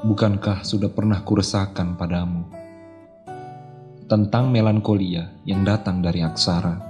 [0.00, 2.48] Bukankah sudah pernah kuresahkan padamu?
[4.08, 6.80] Tentang melankolia yang datang dari aksara,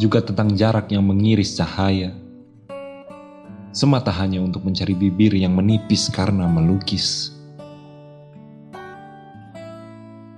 [0.00, 2.16] juga tentang jarak yang mengiris cahaya,
[3.68, 7.36] semata hanya untuk mencari bibir yang menipis karena melukis.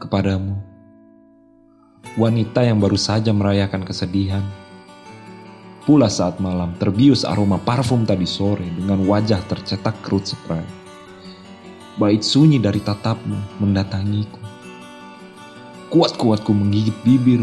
[0.03, 0.59] Kepadamu,
[2.19, 4.43] wanita yang baru saja merayakan kesedihan,
[5.83, 10.63] Pula saat malam terbius aroma parfum tadi sore dengan wajah tercetak kerut spray.
[11.99, 14.39] Bait sunyi dari tatapmu mendatangiku.
[15.91, 17.43] Kuat-kuatku menggigit bibir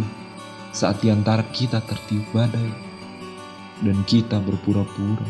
[0.72, 2.72] saat di antara kita tertiup badai.
[3.84, 5.28] Dan kita berpura-pura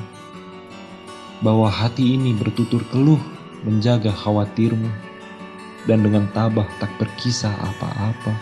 [1.41, 3.22] bahwa hati ini bertutur keluh
[3.66, 4.89] menjaga khawatirmu
[5.89, 8.34] dan dengan tabah tak berkisah apa-apa.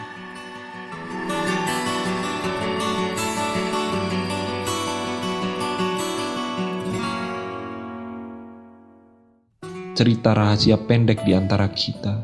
[9.97, 12.21] Cerita rahasia pendek di antara kita.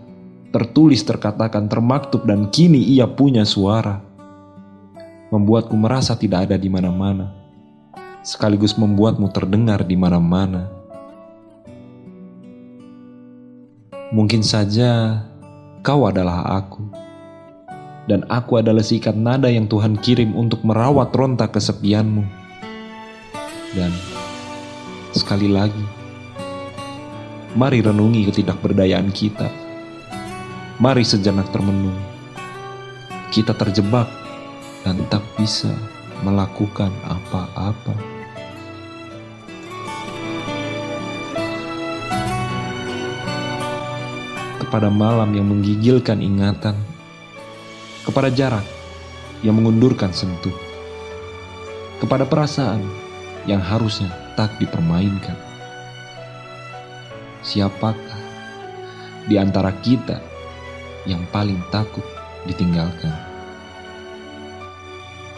[0.53, 3.97] Tertulis, terkatakan, termaktub, dan kini ia punya suara.
[5.33, 7.33] Membuatku merasa tidak ada di mana-mana,
[8.21, 10.69] sekaligus membuatmu terdengar di mana-mana.
[14.13, 15.25] Mungkin saja
[15.81, 16.85] kau adalah aku,
[18.05, 22.21] dan aku adalah sikat nada yang Tuhan kirim untuk merawat ronta kesepianmu.
[23.73, 23.89] Dan
[25.17, 26.02] sekali lagi,
[27.53, 29.45] Mari renungi ketidakberdayaan kita.
[30.81, 31.93] Mari sejenak termenung.
[33.29, 34.09] Kita terjebak
[34.81, 35.69] dan tak bisa
[36.25, 37.93] melakukan apa-apa.
[44.57, 46.73] Kepada malam yang menggigilkan ingatan,
[48.01, 48.65] kepada jarak
[49.45, 50.57] yang mengundurkan sentuh,
[52.01, 52.81] kepada perasaan
[53.45, 55.52] yang harusnya tak dipermainkan
[57.53, 58.17] siapakah
[59.29, 60.17] di antara kita
[61.05, 62.01] yang paling takut
[62.49, 63.13] ditinggalkan?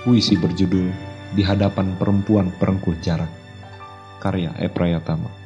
[0.08, 0.96] Puisi berjudul
[1.36, 3.28] Di Hadapan Perempuan Perengkuh Jarak,
[4.24, 5.45] karya Eprayatama.